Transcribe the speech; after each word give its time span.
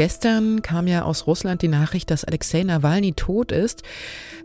Gestern 0.00 0.62
kam 0.62 0.86
ja 0.86 1.02
aus 1.02 1.26
Russland 1.26 1.60
die 1.60 1.68
Nachricht, 1.68 2.10
dass 2.10 2.24
Alexei 2.24 2.62
Nawalny 2.62 3.12
tot 3.12 3.52
ist. 3.52 3.82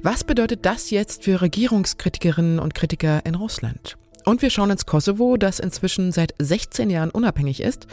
Was 0.02 0.26
bedeutet 0.26 0.66
das 0.66 0.90
jetzt 0.90 1.24
für 1.24 1.42
Regierungskritikerinnen 1.42 2.60
und 2.60 2.76
Kritiker 2.76 3.26
in 3.26 3.36
Russland? 3.36 3.98
Und 4.26 4.42
wir 4.42 4.50
schauen 4.50 4.72
ins 4.72 4.86
Kosovo, 4.86 5.38
das 5.38 5.60
inzwischen 5.60 6.12
seit 6.12 6.36
16 6.40 6.90
Jahren 6.90 7.10
unabhängig 7.10 7.62
ist 7.62 7.88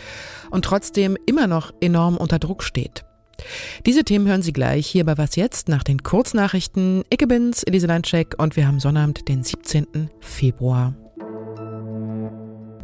und 0.50 0.64
trotzdem 0.64 1.16
immer 1.24 1.46
noch 1.46 1.72
enorm 1.80 2.16
unter 2.16 2.40
Druck 2.40 2.64
steht. 2.64 3.04
Diese 3.86 4.02
Themen 4.02 4.26
hören 4.26 4.42
Sie 4.42 4.52
gleich 4.52 4.88
hier 4.88 5.04
bei 5.04 5.16
Was 5.16 5.36
Jetzt 5.36 5.68
nach 5.68 5.84
den 5.84 6.02
Kurznachrichten. 6.02 7.04
Icke 7.12 7.28
bin's, 7.28 7.62
Elise 7.62 7.86
Landscheck 7.86 8.34
und 8.38 8.56
wir 8.56 8.66
haben 8.66 8.80
Sonnabend, 8.80 9.28
den 9.28 9.44
17. 9.44 10.10
Februar. 10.18 10.94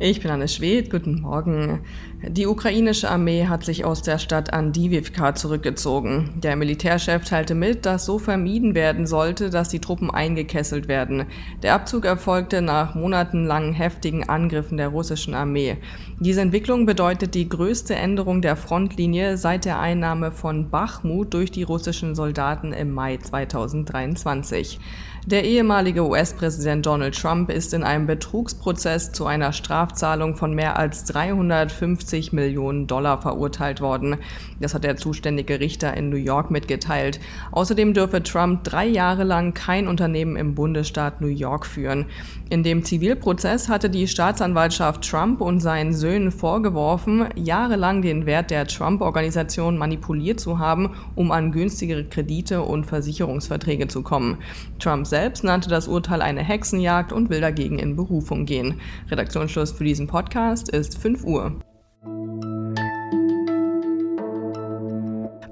Ich 0.01 0.21
bin 0.21 0.31
Anne 0.31 0.47
Schwed, 0.47 0.91
guten 0.91 1.23
Morgen. 1.23 1.81
Die 2.23 2.47
ukrainische 2.47 3.11
Armee 3.11 3.47
hat 3.47 3.65
sich 3.65 3.85
aus 3.85 4.01
der 4.01 4.19
Stadt 4.19 4.53
Andivivka 4.53 5.35
zurückgezogen. 5.35 6.35
Der 6.37 6.55
Militärchef 6.55 7.25
teilte 7.25 7.57
mit, 7.57 7.85
dass 7.85 8.05
so 8.05 8.21
vermieden 8.21 8.77
werden 8.77 9.09
sollte, 9.09 9.51
dass 9.51 9.71
die 9.71 9.81
Truppen 9.81 10.09
eingekesselt 10.09 10.87
werden. 10.87 11.25
Der 11.65 11.75
Abzug 11.75 12.05
erfolgte 12.05 12.63
nach 12.63 12.95
monatelangen 12.95 13.73
heftigen 13.73 14.29
Angriffen 14.29 14.77
der 14.77 14.89
russischen 14.89 15.35
Armee. 15.35 15.79
Diese 16.21 16.43
Entwicklung 16.43 16.87
bedeutet 16.87 17.35
die 17.35 17.49
größte 17.49 17.97
Änderung 17.97 18.41
der 18.41 18.55
Frontlinie 18.55 19.37
seit 19.37 19.65
der 19.65 19.81
Einnahme 19.81 20.31
von 20.31 20.71
Bachmut 20.71 21.35
durch 21.35 21.51
die 21.51 21.65
russischen 21.65 22.15
Soldaten 22.15 22.73
im 22.73 22.93
Mai 22.93 23.17
2023. 23.17 24.79
Der 25.27 25.45
ehemalige 25.45 26.09
US-Präsident 26.09 26.87
Donald 26.87 27.15
Trump 27.21 27.51
ist 27.51 27.75
in 27.75 27.83
einem 27.83 28.07
Betrugsprozess 28.07 29.13
zu 29.13 29.27
einer 29.27 29.53
Strafzahlung 29.53 30.37
von 30.37 30.55
mehr 30.55 30.79
als 30.79 31.05
350 31.05 32.33
Millionen 32.33 32.87
Dollar 32.87 33.21
verurteilt 33.21 33.81
worden. 33.81 34.17
Das 34.61 34.75
hat 34.75 34.85
der 34.85 34.97
zuständige 34.97 35.61
Richter 35.61 35.95
in 35.95 36.09
New 36.09 36.17
York 36.17 36.51
mitgeteilt. 36.51 37.21
Außerdem 37.53 37.93
dürfe 37.93 38.23
Trump 38.23 38.65
drei 38.65 38.87
Jahre 38.87 39.25
lang 39.25 39.53
kein 39.53 39.89
Unternehmen 39.89 40.37
im 40.37 40.55
Bundesstaat 40.55 41.21
New 41.21 41.27
York 41.27 41.67
führen. 41.67 42.07
In 42.49 42.63
dem 42.63 42.85
Zivilprozess 42.85 43.69
hatte 43.69 43.91
die 43.91 44.09
Staatsanwaltschaft 44.09 45.03
Trump 45.09 45.43
und 45.43 45.61
seinen 45.61 45.93
Söhnen 45.93 46.31
vorgeworfen, 46.31 47.27
jahrelang 47.35 48.01
den 48.01 48.25
Wert 48.25 48.51
der 48.51 48.67
Trump-Organisation 48.67 49.77
manipuliert 49.77 50.41
zu 50.41 50.59
haben, 50.59 50.91
um 51.15 51.33
an 51.33 51.53
günstigere 51.53 52.05
Kredite 52.05 52.63
und 52.63 52.87
Versicherungsverträge 52.87 53.89
zu 53.89 54.03
kommen. 54.03 54.39
Trump 54.79 55.08
selbst 55.09 55.45
nannte 55.45 55.69
das 55.69 55.89
Urteil 55.89 56.23
eine 56.23 56.43
Hexenjagd 56.43 57.13
und 57.13 57.31
will 57.31 57.41
dagegen 57.41 57.79
in 57.79 57.97
Berufung 57.97 58.47
gehen. 58.47 58.81
Redaktionsschluss 59.11 59.73
für 59.73 59.85
diesen 59.85 60.07
Podcast 60.07 60.69
ist 60.69 60.99
5 60.99 61.25
Uhr. 61.25 61.59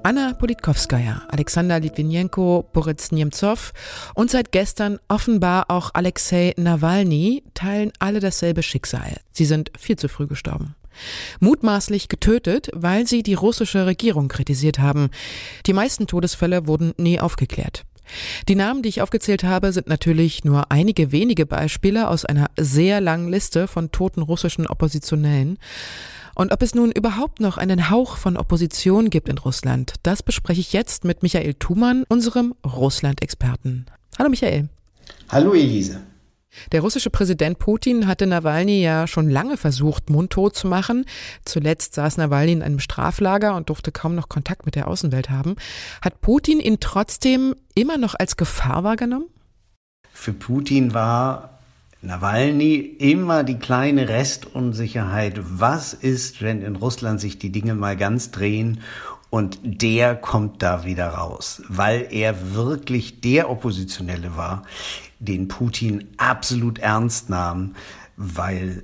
Anna 0.07 0.33
Politkovskaya, 0.35 1.23
Alexander 1.27 1.81
Litvinenko, 1.81 2.69
Boris 2.71 3.11
Nemtsov 3.11 3.73
und 4.15 4.31
seit 4.31 4.53
gestern 4.53 4.99
offenbar 5.09 5.65
auch 5.67 5.89
Alexei 5.93 6.53
Nawalny 6.55 7.43
teilen 7.53 7.91
alle 7.99 8.21
dasselbe 8.21 8.63
Schicksal. 8.63 9.17
Sie 9.33 9.43
sind 9.43 9.69
viel 9.77 9.97
zu 9.97 10.07
früh 10.07 10.25
gestorben. 10.25 10.75
Mutmaßlich 11.41 12.07
getötet, 12.07 12.69
weil 12.73 13.05
sie 13.05 13.21
die 13.21 13.33
russische 13.33 13.85
Regierung 13.85 14.29
kritisiert 14.29 14.79
haben. 14.79 15.09
Die 15.65 15.73
meisten 15.73 16.07
Todesfälle 16.07 16.67
wurden 16.67 16.93
nie 16.97 17.19
aufgeklärt. 17.19 17.83
Die 18.47 18.55
Namen, 18.55 18.81
die 18.81 18.89
ich 18.89 19.01
aufgezählt 19.01 19.43
habe, 19.43 19.71
sind 19.71 19.87
natürlich 19.87 20.43
nur 20.43 20.71
einige 20.71 21.11
wenige 21.11 21.45
Beispiele 21.45 22.09
aus 22.09 22.25
einer 22.25 22.47
sehr 22.57 23.01
langen 23.01 23.29
Liste 23.29 23.67
von 23.67 23.91
toten 23.91 24.21
russischen 24.21 24.67
Oppositionellen. 24.67 25.57
Und 26.35 26.51
ob 26.51 26.61
es 26.61 26.75
nun 26.75 26.91
überhaupt 26.91 27.39
noch 27.39 27.57
einen 27.57 27.89
Hauch 27.89 28.17
von 28.17 28.37
Opposition 28.37 29.09
gibt 29.09 29.27
in 29.27 29.39
Russland, 29.39 29.95
das 30.03 30.21
bespreche 30.21 30.61
ich 30.61 30.71
jetzt 30.71 31.03
mit 31.03 31.23
Michael 31.23 31.55
Thumann, 31.55 32.03
unserem 32.09 32.53
Russland-Experten. 32.63 33.87
Hallo 34.19 34.29
Michael. 34.29 34.69
Hallo 35.29 35.53
Elise. 35.53 36.01
Der 36.71 36.81
russische 36.81 37.09
Präsident 37.09 37.59
Putin 37.59 38.07
hatte 38.07 38.25
Nawalny 38.25 38.81
ja 38.81 39.07
schon 39.07 39.29
lange 39.29 39.57
versucht, 39.57 40.09
mundtot 40.09 40.55
zu 40.55 40.67
machen. 40.67 41.05
Zuletzt 41.45 41.95
saß 41.95 42.17
Nawalny 42.17 42.53
in 42.53 42.63
einem 42.63 42.79
Straflager 42.79 43.55
und 43.55 43.69
durfte 43.69 43.91
kaum 43.91 44.15
noch 44.15 44.29
Kontakt 44.29 44.65
mit 44.65 44.75
der 44.75 44.87
Außenwelt 44.87 45.29
haben. 45.29 45.55
Hat 46.01 46.21
Putin 46.21 46.59
ihn 46.59 46.79
trotzdem 46.79 47.55
immer 47.75 47.97
noch 47.97 48.15
als 48.15 48.37
Gefahr 48.37 48.83
wahrgenommen? 48.83 49.27
Für 50.13 50.33
Putin 50.33 50.93
war 50.93 51.59
Nawalny 52.01 52.75
immer 52.75 53.43
die 53.43 53.57
kleine 53.57 54.07
Restunsicherheit. 54.07 55.39
Was 55.39 55.93
ist, 55.93 56.41
wenn 56.41 56.61
in 56.61 56.75
Russland 56.75 57.19
sich 57.19 57.39
die 57.39 57.51
Dinge 57.51 57.75
mal 57.75 57.97
ganz 57.97 58.31
drehen 58.31 58.81
und 59.29 59.59
der 59.63 60.15
kommt 60.15 60.63
da 60.63 60.85
wieder 60.85 61.09
raus, 61.09 61.61
weil 61.67 62.07
er 62.11 62.53
wirklich 62.53 63.21
der 63.21 63.49
Oppositionelle 63.49 64.37
war, 64.37 64.63
den 65.19 65.47
Putin 65.47 66.07
absolut 66.17 66.79
ernst 66.79 67.29
nahm, 67.29 67.75
weil 68.15 68.83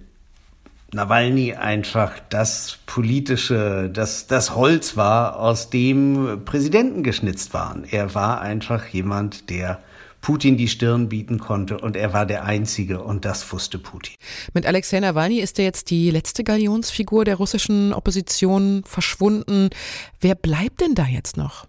Nawalny 0.92 1.54
einfach 1.54 2.20
das 2.30 2.78
politische, 2.86 3.90
das, 3.92 4.28
das 4.28 4.56
Holz 4.56 4.96
war, 4.96 5.40
aus 5.40 5.70
dem 5.70 6.42
Präsidenten 6.46 7.04
geschnitzt 7.04 7.54
waren. 7.54 7.84
Er 7.90 8.14
war 8.14 8.42
einfach 8.42 8.86
jemand, 8.88 9.50
der 9.50 9.80
Putin 10.24 10.56
die 10.56 10.70
Stirn 10.70 11.10
bieten 11.10 11.38
konnte 11.38 11.78
und 11.78 11.98
er 11.98 12.14
war 12.14 12.26
der 12.26 12.46
Einzige 12.46 13.04
und 13.04 13.26
das 13.26 13.52
wusste 13.52 13.78
Putin. 13.78 14.16
Mit 14.54 14.66
Alexei 14.66 15.02
Nawalny 15.02 15.40
ist 15.40 15.60
er 15.60 15.66
jetzt 15.66 15.90
die 15.90 16.10
letzte 16.12 16.46
Galionsfigur 16.46 17.26
der 17.26 17.36
russischen 17.36 17.92
Opposition 17.94 18.84
verschwunden. 18.86 19.70
Wer 20.22 20.36
bleibt 20.36 20.80
denn 20.80 20.96
da 20.96 21.06
jetzt 21.06 21.36
noch? 21.36 21.68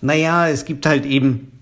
Naja, 0.00 0.48
es 0.48 0.64
gibt 0.64 0.86
halt 0.86 1.04
eben 1.04 1.61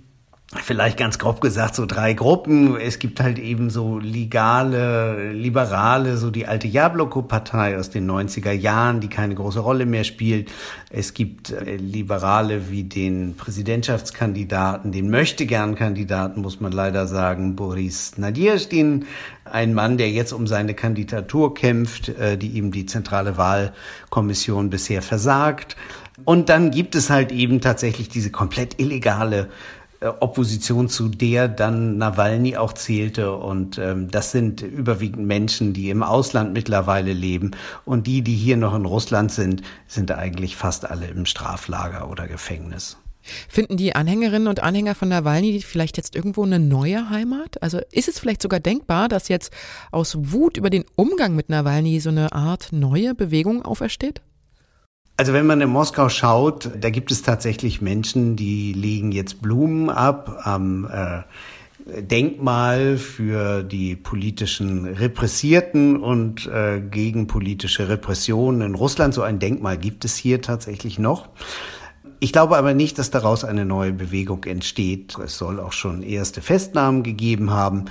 vielleicht 0.57 0.99
ganz 0.99 1.21
grob 1.21 1.41
gesagt 1.41 1.77
so 1.77 1.87
drei 1.87 2.13
Gruppen. 2.13 2.77
Es 2.77 2.99
gibt 2.99 3.21
halt 3.21 3.39
eben 3.39 3.71
so 3.71 4.01
legale, 4.01 5.33
liberale, 5.33 6.17
so 6.17 6.33
die 6.33 6.47
alte 6.47 6.67
Jabloko-Partei 6.67 7.79
aus 7.79 7.91
den 7.91 8.11
90er 8.11 8.51
Jahren, 8.51 9.01
die 9.01 9.07
keine 9.07 9.37
große 9.37 9.61
Rolle 9.61 9.87
mehr 9.87 10.03
spielt. 10.03 10.51
Es 10.91 11.15
gibt 11.15 11.51
äh, 11.51 11.77
Liberale 11.77 12.69
wie 12.69 12.83
den 12.83 13.37
Präsidentschaftskandidaten, 13.37 14.91
den 14.91 15.09
Möchtegern-Kandidaten, 15.09 16.41
muss 16.41 16.61
man 16.61 16.73
leider 16.73 17.07
sagen, 17.07 17.55
Boris 17.55 18.19
Nadjezdin, 18.19 19.07
ein 19.45 19.73
Mann, 19.73 19.99
der 19.99 20.11
jetzt 20.11 20.33
um 20.33 20.49
seine 20.49 20.75
Kandidatur 20.75 21.55
kämpft, 21.55 22.09
äh, 22.09 22.37
die 22.37 22.49
ihm 22.49 22.73
die 22.73 22.87
zentrale 22.87 23.37
Wahlkommission 23.37 24.69
bisher 24.69 25.03
versagt. 25.03 25.77
Und 26.25 26.49
dann 26.49 26.71
gibt 26.71 26.97
es 26.97 27.09
halt 27.09 27.33
eben 27.33 27.61
tatsächlich 27.61 28.09
diese 28.09 28.31
komplett 28.31 28.81
illegale 28.81 29.49
Opposition 30.01 30.89
zu 30.89 31.09
der 31.09 31.49
dann 31.49 31.99
Nawalny 31.99 32.57
auch 32.57 32.73
zählte. 32.73 33.33
Und 33.37 33.79
ähm, 33.79 34.11
das 34.11 34.33
sind 34.33 34.63
überwiegend 34.63 35.27
Menschen, 35.27 35.73
die 35.73 35.91
im 35.91 36.03
Ausland 36.03 36.53
mittlerweile 36.55 37.13
leben. 37.13 37.51
Und 37.85 38.07
die, 38.07 38.23
die 38.23 38.35
hier 38.35 38.57
noch 38.57 38.75
in 38.75 38.87
Russland 38.87 39.31
sind, 39.31 39.63
sind 39.87 40.11
eigentlich 40.11 40.57
fast 40.57 40.91
alle 40.91 41.07
im 41.09 41.27
Straflager 41.27 42.11
oder 42.11 42.27
Gefängnis. 42.27 42.97
Finden 43.49 43.77
die 43.77 43.95
Anhängerinnen 43.95 44.49
und 44.49 44.63
Anhänger 44.63 44.95
von 44.95 45.11
Nawalny 45.11 45.61
vielleicht 45.61 45.99
jetzt 45.99 46.17
irgendwo 46.17 46.43
eine 46.43 46.59
neue 46.59 47.11
Heimat? 47.11 47.63
Also 47.63 47.81
ist 47.93 48.09
es 48.09 48.19
vielleicht 48.19 48.41
sogar 48.41 48.61
denkbar, 48.61 49.09
dass 49.09 49.29
jetzt 49.29 49.53
aus 49.91 50.17
Wut 50.19 50.57
über 50.57 50.71
den 50.71 50.85
Umgang 50.97 51.37
mit 51.37 51.51
Nawalny 51.51 52.01
so 52.01 52.09
eine 52.09 52.33
Art 52.33 52.69
neue 52.73 53.15
Bewegung 53.15 53.63
aufersteht? 53.63 54.23
Also 55.21 55.35
wenn 55.35 55.45
man 55.45 55.61
in 55.61 55.69
Moskau 55.69 56.09
schaut, 56.09 56.71
da 56.81 56.89
gibt 56.89 57.11
es 57.11 57.21
tatsächlich 57.21 57.83
Menschen, 57.83 58.37
die 58.37 58.73
legen 58.73 59.13
jetzt 59.13 59.43
Blumen 59.43 59.91
ab 59.91 60.41
am 60.45 60.89
äh, 60.91 62.01
Denkmal 62.01 62.97
für 62.97 63.63
die 63.63 63.97
politischen 63.97 64.87
Repressierten 64.87 66.03
und 66.03 66.47
äh, 66.47 66.81
gegen 66.81 67.27
politische 67.27 67.91
Repressionen 67.91 68.63
in 68.63 68.75
Russland. 68.75 69.13
So 69.13 69.21
ein 69.21 69.39
Denkmal 69.39 69.77
gibt 69.77 70.07
es 70.07 70.17
hier 70.17 70.41
tatsächlich 70.41 70.99
noch. 70.99 71.29
Ich 72.21 72.33
glaube 72.33 72.57
aber 72.57 72.73
nicht, 72.73 72.99
dass 72.99 73.11
daraus 73.11 73.45
eine 73.45 73.67
neue 73.67 73.93
Bewegung 73.93 74.45
entsteht. 74.45 75.19
Es 75.19 75.37
soll 75.37 75.61
auch 75.61 75.73
schon 75.73 76.03
erste 76.03 76.41
Festnahmen 76.41 77.03
gegeben 77.03 77.51
haben. 77.51 77.91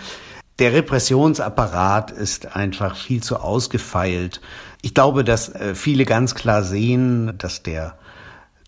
Der 0.58 0.74
Repressionsapparat 0.74 2.10
ist 2.10 2.56
einfach 2.56 2.98
viel 2.98 3.22
zu 3.22 3.38
ausgefeilt 3.38 4.42
ich 4.82 4.94
glaube, 4.94 5.24
dass 5.24 5.50
äh, 5.50 5.76
viele 5.76 6.06
ganz 6.06 6.36
klar 6.36 6.64
sehen, 6.64 7.34
dass 7.38 7.64
der 7.64 7.98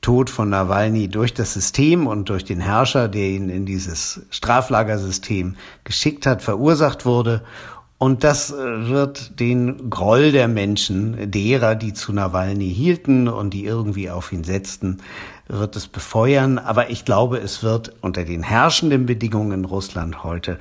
Tod 0.01 0.29
von 0.29 0.49
Nawalny 0.49 1.07
durch 1.07 1.33
das 1.33 1.53
System 1.53 2.07
und 2.07 2.29
durch 2.29 2.43
den 2.43 2.59
Herrscher, 2.59 3.07
der 3.07 3.29
ihn 3.29 3.49
in 3.49 3.65
dieses 3.65 4.21
Straflagersystem 4.31 5.55
geschickt 5.83 6.25
hat, 6.25 6.41
verursacht 6.41 7.05
wurde. 7.05 7.43
Und 7.99 8.23
das 8.23 8.51
äh, 8.51 8.87
wird 8.87 9.39
den 9.39 9.91
Groll 9.91 10.31
der 10.31 10.47
Menschen, 10.47 11.29
derer, 11.29 11.75
die 11.75 11.93
zu 11.93 12.13
Nawalny 12.13 12.73
hielten 12.73 13.27
und 13.27 13.51
die 13.51 13.63
irgendwie 13.63 14.09
auf 14.09 14.31
ihn 14.31 14.43
setzten, 14.43 14.97
wird 15.47 15.75
es 15.75 15.87
befeuern. 15.87 16.57
Aber 16.57 16.89
ich 16.89 17.05
glaube, 17.05 17.37
es 17.37 17.61
wird 17.61 17.93
unter 18.01 18.23
den 18.23 18.41
herrschenden 18.41 19.05
Bedingungen 19.05 19.51
in 19.51 19.65
Russland 19.65 20.23
heute 20.23 20.57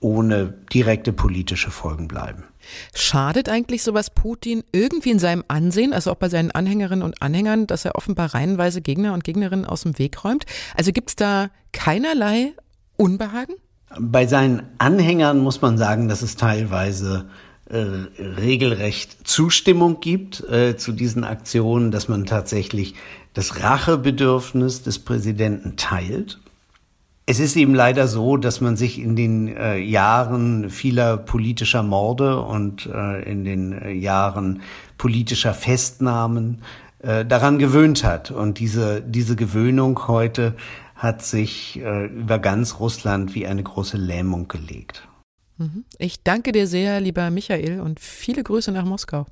ohne 0.00 0.52
direkte 0.72 1.12
politische 1.12 1.70
Folgen 1.70 2.08
bleiben. 2.08 2.49
Schadet 2.94 3.48
eigentlich 3.48 3.82
sowas 3.82 4.10
Putin 4.10 4.62
irgendwie 4.72 5.10
in 5.10 5.18
seinem 5.18 5.44
Ansehen, 5.48 5.92
also 5.92 6.10
auch 6.10 6.16
bei 6.16 6.28
seinen 6.28 6.50
Anhängerinnen 6.50 7.04
und 7.04 7.22
Anhängern, 7.22 7.66
dass 7.66 7.84
er 7.84 7.94
offenbar 7.96 8.34
reihenweise 8.34 8.80
Gegner 8.80 9.14
und 9.14 9.24
Gegnerinnen 9.24 9.64
aus 9.64 9.82
dem 9.82 9.98
Weg 9.98 10.24
räumt? 10.24 10.46
Also 10.76 10.92
gibt 10.92 11.10
es 11.10 11.16
da 11.16 11.50
keinerlei 11.72 12.52
Unbehagen? 12.96 13.54
Bei 13.98 14.26
seinen 14.26 14.62
Anhängern 14.78 15.38
muss 15.38 15.60
man 15.60 15.76
sagen, 15.76 16.08
dass 16.08 16.22
es 16.22 16.36
teilweise 16.36 17.28
äh, 17.70 17.76
regelrecht 17.78 19.26
Zustimmung 19.26 20.00
gibt 20.00 20.40
äh, 20.48 20.76
zu 20.76 20.92
diesen 20.92 21.24
Aktionen, 21.24 21.90
dass 21.90 22.08
man 22.08 22.26
tatsächlich 22.26 22.94
das 23.34 23.62
Rachebedürfnis 23.62 24.82
des 24.82 24.98
Präsidenten 24.98 25.76
teilt. 25.76 26.40
Es 27.30 27.38
ist 27.38 27.54
eben 27.54 27.76
leider 27.76 28.08
so, 28.08 28.36
dass 28.36 28.60
man 28.60 28.76
sich 28.76 28.98
in 28.98 29.14
den 29.14 29.56
äh, 29.56 29.78
Jahren 29.78 30.68
vieler 30.68 31.16
politischer 31.16 31.84
Morde 31.84 32.42
und 32.42 32.86
äh, 32.86 33.22
in 33.22 33.44
den 33.44 33.70
äh, 33.70 33.92
Jahren 33.92 34.62
politischer 34.98 35.54
Festnahmen 35.54 36.62
äh, 36.98 37.24
daran 37.24 37.60
gewöhnt 37.60 38.02
hat. 38.02 38.32
Und 38.32 38.58
diese, 38.58 39.00
diese 39.00 39.36
Gewöhnung 39.36 40.08
heute 40.08 40.56
hat 40.96 41.24
sich 41.24 41.78
äh, 41.80 42.06
über 42.06 42.40
ganz 42.40 42.80
Russland 42.80 43.32
wie 43.36 43.46
eine 43.46 43.62
große 43.62 43.96
Lähmung 43.96 44.48
gelegt. 44.48 45.06
Mhm. 45.56 45.84
Ich 45.98 46.24
danke 46.24 46.50
dir 46.50 46.66
sehr, 46.66 46.98
lieber 46.98 47.30
Michael, 47.30 47.78
und 47.78 48.00
viele 48.00 48.42
Grüße 48.42 48.72
nach 48.72 48.84
Moskau. 48.84 49.26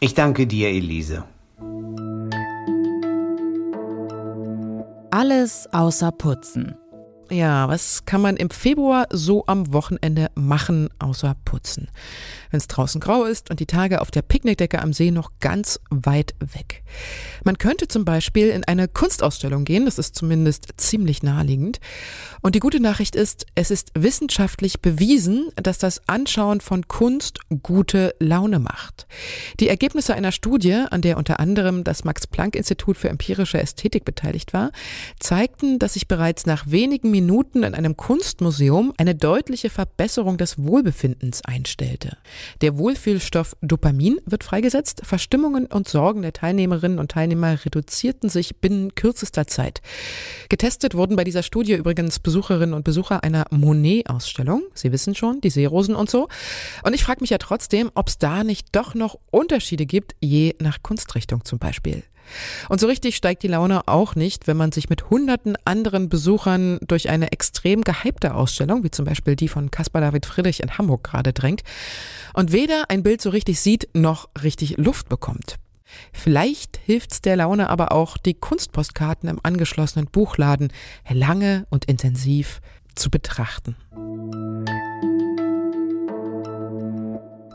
Ich 0.00 0.12
danke 0.12 0.46
dir, 0.46 0.68
Elise. 0.68 1.24
Alles 5.10 5.66
außer 5.72 6.12
Putzen. 6.12 6.74
Ja, 7.30 7.68
was 7.68 8.04
kann 8.04 8.20
man 8.20 8.36
im 8.36 8.50
Februar 8.50 9.08
so 9.10 9.44
am 9.46 9.72
Wochenende 9.72 10.30
machen, 10.36 10.90
außer 11.00 11.34
putzen? 11.44 11.88
Wenn 12.50 12.58
es 12.58 12.68
draußen 12.68 13.00
grau 13.00 13.24
ist 13.24 13.50
und 13.50 13.58
die 13.58 13.66
Tage 13.66 14.00
auf 14.00 14.12
der 14.12 14.22
Picknickdecke 14.22 14.80
am 14.80 14.92
See 14.92 15.10
noch 15.10 15.32
ganz 15.40 15.80
weit 15.90 16.36
weg. 16.38 16.84
Man 17.42 17.58
könnte 17.58 17.88
zum 17.88 18.04
Beispiel 18.04 18.48
in 18.48 18.62
eine 18.62 18.86
Kunstausstellung 18.86 19.64
gehen, 19.64 19.86
das 19.86 19.98
ist 19.98 20.14
zumindest 20.14 20.68
ziemlich 20.76 21.24
naheliegend. 21.24 21.80
Und 22.42 22.54
die 22.54 22.60
gute 22.60 22.78
Nachricht 22.78 23.16
ist, 23.16 23.46
es 23.56 23.72
ist 23.72 23.90
wissenschaftlich 23.94 24.80
bewiesen, 24.80 25.48
dass 25.56 25.78
das 25.78 26.08
Anschauen 26.08 26.60
von 26.60 26.86
Kunst 26.86 27.40
gute 27.62 28.14
Laune 28.20 28.60
macht. 28.60 29.08
Die 29.58 29.68
Ergebnisse 29.68 30.14
einer 30.14 30.30
Studie, 30.30 30.84
an 30.90 31.02
der 31.02 31.16
unter 31.16 31.40
anderem 31.40 31.82
das 31.82 32.04
Max-Planck-Institut 32.04 32.96
für 32.96 33.08
empirische 33.08 33.60
Ästhetik 33.60 34.04
beteiligt 34.04 34.52
war, 34.52 34.70
zeigten, 35.18 35.80
dass 35.80 35.94
sich 35.94 36.06
bereits 36.06 36.46
nach 36.46 36.70
wenigen 36.70 37.10
Minuten 37.16 37.62
in 37.62 37.74
einem 37.74 37.96
Kunstmuseum 37.96 38.92
eine 38.98 39.14
deutliche 39.14 39.70
Verbesserung 39.70 40.36
des 40.36 40.58
Wohlbefindens 40.62 41.42
einstellte. 41.46 42.18
Der 42.60 42.76
Wohlfühlstoff 42.76 43.56
Dopamin 43.62 44.20
wird 44.26 44.44
freigesetzt, 44.44 45.00
Verstimmungen 45.02 45.64
und 45.64 45.88
Sorgen 45.88 46.20
der 46.20 46.34
Teilnehmerinnen 46.34 46.98
und 46.98 47.10
Teilnehmer 47.10 47.64
reduzierten 47.64 48.28
sich 48.28 48.56
binnen 48.56 48.94
kürzester 48.94 49.46
Zeit. 49.46 49.80
Getestet 50.50 50.94
wurden 50.94 51.16
bei 51.16 51.24
dieser 51.24 51.42
Studie 51.42 51.72
übrigens 51.72 52.18
Besucherinnen 52.18 52.74
und 52.74 52.84
Besucher 52.84 53.24
einer 53.24 53.46
Monet-Ausstellung. 53.50 54.64
Sie 54.74 54.92
wissen 54.92 55.14
schon, 55.14 55.40
die 55.40 55.48
Seerosen 55.48 55.96
und 55.96 56.10
so. 56.10 56.28
Und 56.82 56.94
ich 56.94 57.02
frage 57.02 57.22
mich 57.22 57.30
ja 57.30 57.38
trotzdem, 57.38 57.90
ob 57.94 58.08
es 58.08 58.18
da 58.18 58.44
nicht 58.44 58.76
doch 58.76 58.94
noch 58.94 59.18
Unterschiede 59.30 59.86
gibt, 59.86 60.14
je 60.20 60.54
nach 60.60 60.82
Kunstrichtung 60.82 61.46
zum 61.46 61.58
Beispiel. 61.58 62.02
Und 62.68 62.80
so 62.80 62.86
richtig 62.86 63.16
steigt 63.16 63.42
die 63.42 63.48
Laune 63.48 63.86
auch 63.88 64.14
nicht, 64.14 64.46
wenn 64.46 64.56
man 64.56 64.72
sich 64.72 64.88
mit 64.88 65.10
hunderten 65.10 65.56
anderen 65.64 66.08
Besuchern 66.08 66.78
durch 66.86 67.08
eine 67.08 67.32
extrem 67.32 67.82
gehypte 67.82 68.34
Ausstellung, 68.34 68.84
wie 68.84 68.90
zum 68.90 69.04
Beispiel 69.04 69.36
die 69.36 69.48
von 69.48 69.70
Caspar 69.70 70.00
David 70.00 70.26
Friedrich 70.26 70.60
in 70.60 70.78
Hamburg 70.78 71.04
gerade 71.04 71.32
drängt, 71.32 71.62
und 72.34 72.52
weder 72.52 72.90
ein 72.90 73.02
Bild 73.02 73.20
so 73.20 73.30
richtig 73.30 73.60
sieht, 73.60 73.88
noch 73.94 74.28
richtig 74.42 74.76
Luft 74.76 75.08
bekommt. 75.08 75.56
Vielleicht 76.12 76.78
hilft's 76.84 77.20
der 77.20 77.36
Laune 77.36 77.70
aber 77.70 77.92
auch, 77.92 78.18
die 78.18 78.34
Kunstpostkarten 78.34 79.28
im 79.28 79.40
angeschlossenen 79.42 80.06
Buchladen 80.06 80.72
lange 81.08 81.66
und 81.70 81.84
intensiv 81.84 82.60
zu 82.94 83.10
betrachten. 83.10 83.76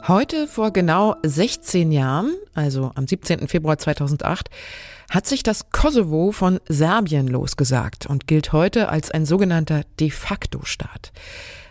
Heute 0.08 0.48
vor 0.48 0.72
genau 0.72 1.16
16 1.22 1.92
Jahren, 1.92 2.34
also 2.56 2.92
am 2.96 3.06
17. 3.06 3.48
Februar 3.48 3.78
2008, 3.78 4.50
hat 5.12 5.28
sich 5.28 5.44
das 5.44 5.70
Kosovo 5.70 6.32
von 6.32 6.60
Serbien 6.68 7.28
losgesagt 7.28 8.08
und 8.08 8.26
gilt 8.26 8.52
heute 8.52 8.90
als 8.90 9.12
ein 9.12 9.28
sogenannter 9.28 9.84
de 10.00 10.10
facto 10.10 10.62
Staat. 10.64 11.12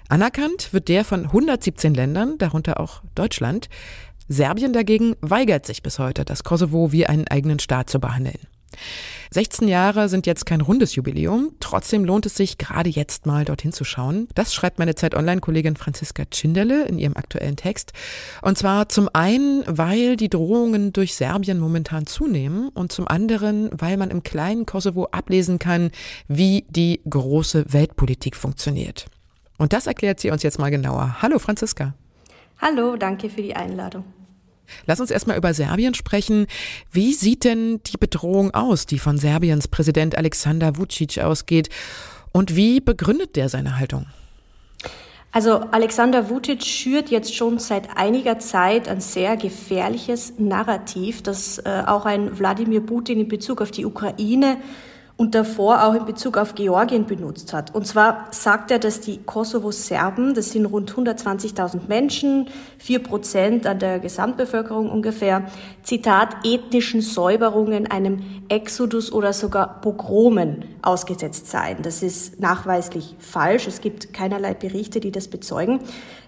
Anerkannt 0.08 0.72
wird 0.72 0.86
der 0.86 1.04
von 1.04 1.24
117 1.24 1.92
Ländern, 1.92 2.38
darunter 2.38 2.78
auch 2.78 3.02
Deutschland. 3.16 3.68
Serbien 4.28 4.72
dagegen 4.72 5.16
weigert 5.20 5.66
sich 5.66 5.82
bis 5.82 5.98
heute, 5.98 6.24
das 6.24 6.44
Kosovo 6.44 6.92
wie 6.92 7.06
einen 7.06 7.26
eigenen 7.26 7.58
Staat 7.58 7.90
zu 7.90 7.98
behandeln. 7.98 8.38
16 9.32 9.68
Jahre 9.68 10.08
sind 10.08 10.26
jetzt 10.26 10.44
kein 10.44 10.60
rundes 10.60 10.96
Jubiläum, 10.96 11.52
trotzdem 11.60 12.04
lohnt 12.04 12.26
es 12.26 12.34
sich 12.34 12.58
gerade 12.58 12.90
jetzt 12.90 13.26
mal 13.26 13.44
dorthin 13.44 13.72
zu 13.72 13.84
schauen. 13.84 14.28
Das 14.34 14.52
schreibt 14.52 14.78
meine 14.78 14.96
Zeit 14.96 15.14
Online-Kollegin 15.14 15.76
Franziska 15.76 16.24
Tschinderle 16.24 16.86
in 16.86 16.98
ihrem 16.98 17.16
aktuellen 17.16 17.56
Text. 17.56 17.92
Und 18.42 18.58
zwar 18.58 18.88
zum 18.88 19.08
einen, 19.12 19.62
weil 19.66 20.16
die 20.16 20.28
Drohungen 20.28 20.92
durch 20.92 21.14
Serbien 21.14 21.60
momentan 21.60 22.06
zunehmen 22.06 22.70
und 22.70 22.90
zum 22.90 23.06
anderen, 23.06 23.70
weil 23.72 23.96
man 23.96 24.10
im 24.10 24.22
kleinen 24.22 24.66
Kosovo 24.66 25.08
ablesen 25.12 25.58
kann, 25.58 25.90
wie 26.26 26.64
die 26.68 27.00
große 27.08 27.72
Weltpolitik 27.72 28.34
funktioniert. 28.34 29.06
Und 29.58 29.72
das 29.72 29.86
erklärt 29.86 30.20
sie 30.20 30.30
uns 30.30 30.42
jetzt 30.42 30.58
mal 30.58 30.70
genauer. 30.70 31.22
Hallo 31.22 31.38
Franziska. 31.38 31.94
Hallo, 32.60 32.96
danke 32.96 33.30
für 33.30 33.42
die 33.42 33.54
Einladung. 33.54 34.04
Lass 34.86 35.00
uns 35.00 35.10
erstmal 35.10 35.36
über 35.36 35.54
Serbien 35.54 35.94
sprechen. 35.94 36.46
Wie 36.92 37.12
sieht 37.14 37.44
denn 37.44 37.80
die 37.86 37.96
Bedrohung 37.96 38.52
aus, 38.52 38.86
die 38.86 38.98
von 38.98 39.18
Serbiens 39.18 39.68
Präsident 39.68 40.16
Alexander 40.16 40.76
Vucic 40.76 41.18
ausgeht? 41.18 41.68
Und 42.32 42.56
wie 42.56 42.80
begründet 42.80 43.36
der 43.36 43.48
seine 43.48 43.78
Haltung? 43.78 44.06
Also 45.32 45.60
Alexander 45.70 46.28
Vucic 46.28 46.64
schürt 46.64 47.10
jetzt 47.10 47.36
schon 47.36 47.60
seit 47.60 47.96
einiger 47.96 48.40
Zeit 48.40 48.88
ein 48.88 49.00
sehr 49.00 49.36
gefährliches 49.36 50.34
Narrativ, 50.38 51.22
das 51.22 51.58
äh, 51.58 51.84
auch 51.86 52.04
ein 52.04 52.36
Wladimir 52.36 52.80
Putin 52.80 53.20
in 53.20 53.28
Bezug 53.28 53.62
auf 53.62 53.70
die 53.70 53.86
Ukraine 53.86 54.56
und 55.20 55.34
davor 55.34 55.84
auch 55.84 55.92
in 55.92 56.06
Bezug 56.06 56.38
auf 56.38 56.54
Georgien 56.54 57.04
benutzt 57.04 57.52
hat. 57.52 57.74
Und 57.74 57.86
zwar 57.86 58.28
sagt 58.30 58.70
er, 58.70 58.78
dass 58.78 59.02
die 59.02 59.18
Kosovo-Serben, 59.18 60.32
das 60.32 60.52
sind 60.52 60.64
rund 60.64 60.90
120.000 60.94 61.88
Menschen, 61.88 62.48
vier 62.78 63.02
Prozent 63.02 63.66
an 63.66 63.78
der 63.78 63.98
Gesamtbevölkerung 63.98 64.90
ungefähr, 64.90 65.42
Zitat, 65.82 66.36
ethnischen 66.42 67.02
Säuberungen, 67.02 67.86
einem 67.86 68.22
Exodus 68.48 69.12
oder 69.12 69.34
sogar 69.34 69.82
Pogromen 69.82 70.64
ausgesetzt 70.80 71.50
seien. 71.50 71.82
Das 71.82 72.02
ist 72.02 72.40
nachweislich 72.40 73.14
falsch. 73.18 73.66
Es 73.66 73.82
gibt 73.82 74.14
keinerlei 74.14 74.54
Berichte, 74.54 75.00
die 75.00 75.12
das 75.12 75.28
bezeugen. 75.28 75.80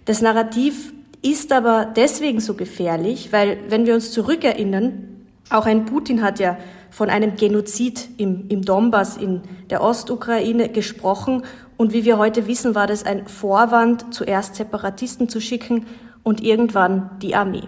Das 0.05 0.21
Narrativ 0.21 0.93
ist 1.23 1.51
aber 1.53 1.91
deswegen 1.97 2.41
so 2.41 2.53
gefährlich, 2.53 3.33
weil, 3.33 3.57
wenn 3.71 3.87
wir 3.87 3.95
uns 3.95 4.13
zurückerinnern, 4.13 5.09
auch 5.49 5.65
ein 5.65 5.87
Putin 5.87 6.23
hat 6.23 6.41
ja 6.41 6.59
von 6.93 7.09
einem 7.09 7.37
Genozid 7.37 8.11
im, 8.19 8.49
im 8.49 8.63
Donbass 8.63 9.17
in 9.17 9.41
der 9.71 9.83
Ostukraine 9.83 10.69
gesprochen. 10.69 11.43
Und 11.79 11.93
wie 11.95 12.05
wir 12.05 12.19
heute 12.19 12.47
wissen, 12.47 12.75
war 12.75 12.87
das 12.87 13.05
ein 13.05 13.27
Vorwand, 13.27 14.15
zuerst 14.15 14.55
Separatisten 14.55 15.29
zu 15.29 15.41
schicken 15.41 15.87
und 16.23 16.43
irgendwann 16.43 17.11
die 17.23 17.35
Armee. 17.35 17.67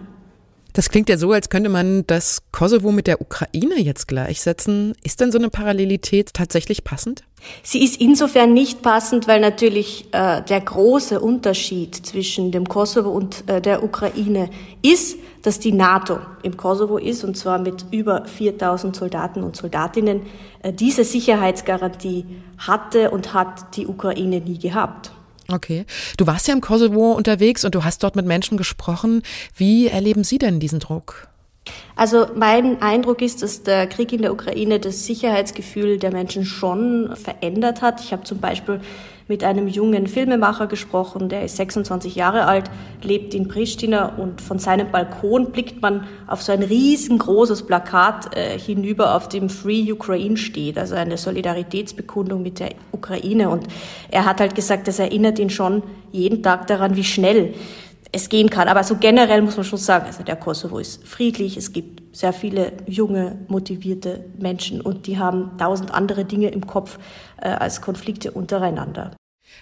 Das 0.74 0.90
klingt 0.90 1.08
ja 1.08 1.16
so, 1.16 1.30
als 1.30 1.50
könnte 1.50 1.70
man 1.70 2.04
das 2.08 2.42
Kosovo 2.50 2.90
mit 2.90 3.06
der 3.06 3.20
Ukraine 3.20 3.80
jetzt 3.80 4.08
gleichsetzen. 4.08 4.94
Ist 5.04 5.20
denn 5.20 5.30
so 5.30 5.38
eine 5.38 5.48
Parallelität 5.48 6.34
tatsächlich 6.34 6.82
passend? 6.82 7.22
Sie 7.62 7.84
ist 7.84 8.00
insofern 8.00 8.52
nicht 8.52 8.82
passend, 8.82 9.28
weil 9.28 9.40
natürlich 9.40 10.06
äh, 10.10 10.42
der 10.42 10.60
große 10.60 11.20
Unterschied 11.20 11.94
zwischen 11.94 12.50
dem 12.50 12.68
Kosovo 12.68 13.10
und 13.10 13.48
äh, 13.48 13.60
der 13.60 13.84
Ukraine 13.84 14.50
ist, 14.82 15.16
dass 15.42 15.60
die 15.60 15.70
NATO 15.70 16.18
im 16.42 16.56
Kosovo 16.56 16.98
ist, 16.98 17.22
und 17.22 17.36
zwar 17.36 17.60
mit 17.60 17.86
über 17.92 18.24
4000 18.26 18.96
Soldaten 18.96 19.44
und 19.44 19.54
Soldatinnen. 19.54 20.22
Äh, 20.60 20.72
diese 20.72 21.04
Sicherheitsgarantie 21.04 22.24
hatte 22.58 23.12
und 23.12 23.32
hat 23.32 23.76
die 23.76 23.86
Ukraine 23.86 24.40
nie 24.40 24.58
gehabt. 24.58 25.12
Okay. 25.48 25.84
Du 26.16 26.26
warst 26.26 26.48
ja 26.48 26.54
im 26.54 26.60
Kosovo 26.60 27.12
unterwegs 27.12 27.64
und 27.64 27.74
du 27.74 27.84
hast 27.84 28.02
dort 28.02 28.16
mit 28.16 28.26
Menschen 28.26 28.56
gesprochen. 28.56 29.22
Wie 29.56 29.88
erleben 29.88 30.24
Sie 30.24 30.38
denn 30.38 30.60
diesen 30.60 30.80
Druck? 30.80 31.28
Also 31.96 32.26
mein 32.34 32.82
Eindruck 32.82 33.22
ist, 33.22 33.42
dass 33.42 33.62
der 33.62 33.86
Krieg 33.86 34.12
in 34.12 34.22
der 34.22 34.32
Ukraine 34.32 34.80
das 34.80 35.06
Sicherheitsgefühl 35.06 35.98
der 35.98 36.12
Menschen 36.12 36.44
schon 36.44 37.14
verändert 37.16 37.82
hat. 37.82 38.02
Ich 38.02 38.12
habe 38.12 38.24
zum 38.24 38.38
Beispiel 38.38 38.80
mit 39.26 39.42
einem 39.42 39.68
jungen 39.68 40.06
Filmemacher 40.06 40.66
gesprochen, 40.66 41.30
der 41.30 41.44
ist 41.44 41.56
26 41.56 42.14
Jahre 42.14 42.44
alt, 42.44 42.70
lebt 43.02 43.32
in 43.32 43.48
Pristina 43.48 44.16
und 44.16 44.42
von 44.42 44.58
seinem 44.58 44.90
Balkon 44.90 45.50
blickt 45.50 45.80
man 45.80 46.06
auf 46.26 46.42
so 46.42 46.52
ein 46.52 46.62
riesengroßes 46.62 47.62
Plakat 47.62 48.36
äh, 48.36 48.58
hinüber, 48.58 49.14
auf 49.14 49.28
dem 49.28 49.48
Free 49.48 49.90
Ukraine 49.90 50.36
steht, 50.36 50.76
also 50.76 50.94
eine 50.94 51.16
Solidaritätsbekundung 51.16 52.42
mit 52.42 52.58
der 52.60 52.74
Ukraine. 52.92 53.48
Und 53.48 53.66
er 54.10 54.26
hat 54.26 54.40
halt 54.40 54.54
gesagt, 54.54 54.88
das 54.88 54.98
erinnert 54.98 55.38
ihn 55.38 55.50
schon 55.50 55.82
jeden 56.12 56.42
Tag 56.42 56.66
daran, 56.66 56.96
wie 56.96 57.04
schnell 57.04 57.54
es 58.14 58.28
gehen 58.28 58.50
kann. 58.50 58.68
Aber 58.68 58.84
so 58.84 58.96
generell 58.96 59.42
muss 59.42 59.56
man 59.56 59.64
schon 59.64 59.78
sagen, 59.78 60.06
also 60.06 60.22
der 60.22 60.36
Kosovo 60.36 60.78
ist 60.78 61.06
friedlich, 61.06 61.56
es 61.56 61.72
gibt 61.72 62.16
sehr 62.16 62.32
viele 62.32 62.72
junge, 62.86 63.38
motivierte 63.48 64.24
Menschen 64.38 64.80
und 64.80 65.06
die 65.06 65.18
haben 65.18 65.50
tausend 65.58 65.92
andere 65.92 66.24
Dinge 66.24 66.48
im 66.48 66.66
Kopf 66.66 66.98
äh, 67.40 67.48
als 67.48 67.80
Konflikte 67.80 68.30
untereinander. 68.30 69.10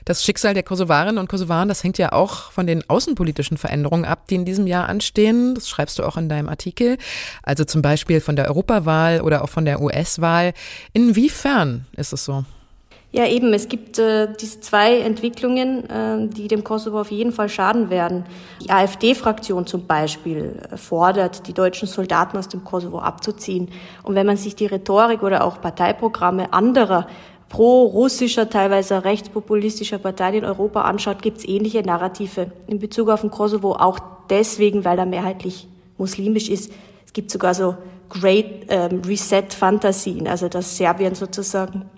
Das 0.05 0.25
Schicksal 0.25 0.55
der 0.55 0.63
Kosovarinnen 0.63 1.19
und 1.19 1.29
Kosovaren, 1.29 1.69
das 1.69 1.85
hängt 1.85 1.99
ja 1.99 2.13
auch 2.13 2.51
von 2.51 2.67
den 2.67 2.89
außenpolitischen 2.89 3.57
Veränderungen 3.57 4.05
ab, 4.05 4.27
die 4.29 4.37
in 4.37 4.45
diesem 4.45 4.67
Jahr 4.67 4.89
anstehen. 4.89 5.55
Das 5.55 5.69
schreibst 5.69 5.99
du 5.99 6.05
auch 6.05 6.17
in 6.17 6.29
deinem 6.29 6.49
Artikel. 6.49 6.99
Also 7.43 7.65
zum 7.65 7.83
Beispiel 7.83 8.21
von 8.21 8.37
der 8.37 8.47
Europawahl 8.49 9.21
oder 9.21 9.45
auch 9.45 9.49
von 9.49 9.65
der 9.65 9.81
US-Wahl. 9.81 10.55
Inwiefern 10.93 11.87
ist 11.97 12.13
es 12.13 12.25
so? 12.25 12.45
Ja, 13.15 13.27
eben. 13.27 13.53
Es 13.53 13.69
gibt 13.69 13.99
äh, 13.99 14.27
diese 14.41 14.61
zwei 14.61 15.01
Entwicklungen, 15.01 15.89
äh, 15.91 16.29
die 16.29 16.49
dem 16.49 16.65
Kosovo 16.65 16.99
auf 16.99 17.11
jeden 17.11 17.33
Fall 17.33 17.51
schaden 17.51 17.91
werden. 17.91 18.25
Die 18.63 18.71
AfD-Fraktion 18.71 19.67
zum 19.67 19.87
Beispiel 19.87 20.55
fordert, 20.77 21.47
die 21.47 21.53
deutschen 21.53 21.87
Soldaten 21.87 22.39
aus 22.39 22.49
dem 22.49 22.65
Kosovo 22.65 23.01
abzuziehen. 23.01 23.69
Und 24.03 24.15
wenn 24.15 24.27
man 24.27 24.39
sich 24.39 24.57
die 24.57 24.65
Rhetorik 24.65 25.23
oder 25.23 25.45
auch 25.45 25.61
Parteiprogramme 25.61 26.55
anderer 26.55 27.07
pro-russischer, 27.51 28.49
teilweise 28.49 29.05
rechtspopulistischer 29.05 29.99
Parteien 29.99 30.37
in 30.37 30.45
Europa 30.47 30.81
anschaut, 30.81 31.21
gibt 31.21 31.37
es 31.37 31.45
ähnliche 31.47 31.83
Narrative 31.83 32.51
in 32.67 32.79
Bezug 32.79 33.11
auf 33.11 33.21
den 33.21 33.31
Kosovo, 33.31 33.75
auch 33.75 33.99
deswegen, 34.31 34.87
weil 34.87 34.99
er 34.99 35.05
mehrheitlich 35.05 35.69
muslimisch 35.99 36.49
ist. 36.49 36.73
Es 37.05 37.13
gibt 37.13 37.31
sogar 37.31 37.53
so 37.53 37.77
Great 38.09 38.67
ähm, 38.69 39.03
Reset-Fantasien, 39.07 40.27
also 40.29 40.49
dass 40.49 40.79
Serbien 40.79 41.15
sozusagen 41.15 41.91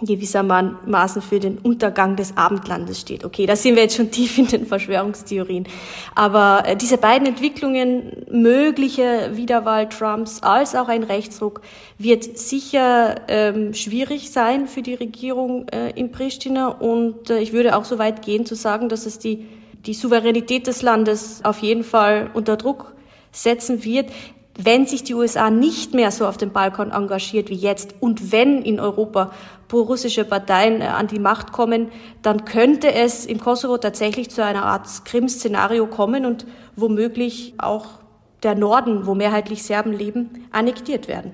gewissermaßen 0.00 1.22
für 1.22 1.40
den 1.40 1.58
Untergang 1.58 2.16
des 2.16 2.36
Abendlandes 2.36 3.00
steht. 3.00 3.24
Okay, 3.24 3.46
da 3.46 3.56
sind 3.56 3.76
wir 3.76 3.82
jetzt 3.82 3.96
schon 3.96 4.10
tief 4.12 4.38
in 4.38 4.46
den 4.46 4.66
Verschwörungstheorien. 4.66 5.66
Aber 6.14 6.62
äh, 6.66 6.76
diese 6.76 6.98
beiden 6.98 7.26
Entwicklungen, 7.26 8.24
mögliche 8.30 9.30
Wiederwahl 9.34 9.88
Trumps 9.88 10.42
als 10.42 10.74
auch 10.74 10.88
ein 10.88 11.02
Rechtsruck, 11.02 11.60
wird 11.98 12.38
sicher 12.38 13.16
ähm, 13.28 13.74
schwierig 13.74 14.30
sein 14.30 14.66
für 14.66 14.82
die 14.82 14.94
Regierung 14.94 15.68
äh, 15.68 15.90
in 15.90 16.12
Pristina. 16.12 16.68
Und 16.68 17.30
äh, 17.30 17.40
ich 17.40 17.52
würde 17.52 17.76
auch 17.76 17.84
so 17.84 17.98
weit 17.98 18.22
gehen 18.22 18.46
zu 18.46 18.54
sagen, 18.54 18.88
dass 18.88 19.06
es 19.06 19.18
die, 19.18 19.46
die 19.86 19.94
Souveränität 19.94 20.66
des 20.66 20.82
Landes 20.82 21.44
auf 21.44 21.58
jeden 21.58 21.84
Fall 21.84 22.30
unter 22.34 22.56
Druck 22.56 22.94
setzen 23.30 23.84
wird 23.84 24.10
wenn 24.58 24.86
sich 24.86 25.04
die 25.04 25.14
USA 25.14 25.50
nicht 25.50 25.94
mehr 25.94 26.10
so 26.10 26.26
auf 26.26 26.36
dem 26.36 26.50
Balkan 26.50 26.90
engagiert 26.90 27.48
wie 27.48 27.54
jetzt 27.54 27.94
und 28.00 28.32
wenn 28.32 28.62
in 28.62 28.80
Europa 28.80 29.30
pro-russische 29.68 30.24
Parteien 30.24 30.80
äh, 30.80 30.86
an 30.86 31.06
die 31.06 31.20
Macht 31.20 31.52
kommen, 31.52 31.88
dann 32.22 32.44
könnte 32.44 32.92
es 32.92 33.24
im 33.24 33.38
Kosovo 33.38 33.78
tatsächlich 33.78 34.30
zu 34.30 34.44
einer 34.44 34.64
Art 34.64 34.86
Krim-Szenario 35.04 35.86
kommen 35.86 36.26
und 36.26 36.44
womöglich 36.74 37.54
auch 37.58 37.86
der 38.42 38.56
Norden, 38.56 39.06
wo 39.06 39.14
mehrheitlich 39.14 39.62
Serben 39.62 39.92
leben, 39.92 40.48
annektiert 40.50 41.06
werden. 41.06 41.32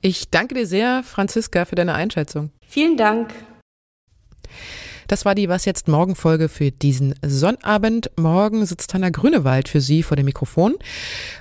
Ich 0.00 0.30
danke 0.30 0.54
dir 0.54 0.66
sehr, 0.66 1.02
Franziska, 1.02 1.64
für 1.64 1.74
deine 1.74 1.94
Einschätzung. 1.94 2.50
Vielen 2.66 2.96
Dank. 2.96 3.32
Das 5.12 5.26
war 5.26 5.34
die 5.34 5.50
Was 5.50 5.66
jetzt 5.66 5.88
morgen 5.88 6.14
Folge 6.14 6.48
für 6.48 6.70
diesen 6.70 7.14
Sonnabend. 7.20 8.10
Morgen 8.16 8.64
sitzt 8.64 8.94
Hanna 8.94 9.10
Grünewald 9.10 9.68
für 9.68 9.82
Sie 9.82 10.02
vor 10.02 10.16
dem 10.16 10.24
Mikrofon. 10.24 10.76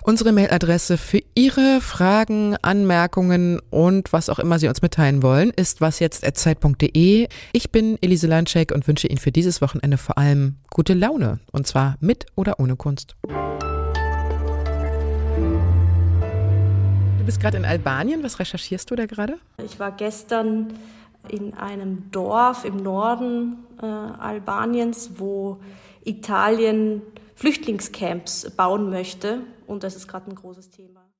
Unsere 0.03 0.33
Mailadresse 0.33 0.97
für 0.97 1.21
Ihre 1.35 1.79
Fragen, 1.79 2.57
Anmerkungen 2.61 3.61
und 3.69 4.11
was 4.11 4.27
auch 4.27 4.39
immer 4.39 4.59
Sie 4.59 4.67
uns 4.67 4.81
mitteilen 4.81 5.23
wollen, 5.23 5.51
ist 5.51 5.79
wasjetzt@zeit.de. 5.79 7.29
Ich 7.53 7.71
bin 7.71 7.97
Elise 8.01 8.27
Landschek 8.27 8.73
und 8.73 8.89
wünsche 8.89 9.07
Ihnen 9.07 9.19
für 9.19 9.31
dieses 9.31 9.61
Wochenende 9.61 9.97
vor 9.97 10.17
allem 10.17 10.57
gute 10.69 10.93
Laune 10.93 11.39
und 11.53 11.65
zwar 11.65 11.95
mit 12.01 12.25
oder 12.35 12.59
ohne 12.59 12.75
Kunst. 12.75 13.15
Du 17.19 17.25
bist 17.25 17.39
gerade 17.39 17.55
in 17.55 17.63
Albanien. 17.63 18.21
Was 18.21 18.37
recherchierst 18.39 18.91
du 18.91 18.95
da 18.95 19.05
gerade? 19.05 19.37
Ich 19.63 19.79
war 19.79 19.95
gestern 19.95 20.73
in 21.27 21.53
einem 21.53 22.11
Dorf 22.11 22.65
im 22.65 22.77
Norden 22.77 23.65
äh, 23.81 23.85
Albaniens, 23.85 25.19
wo 25.19 25.59
Italien 26.03 27.01
Flüchtlingscamps 27.35 28.51
bauen 28.51 28.89
möchte. 28.89 29.41
Und 29.67 29.83
das 29.83 29.95
ist 29.95 30.07
gerade 30.07 30.29
ein 30.29 30.35
großes 30.35 30.69
Thema. 30.69 31.10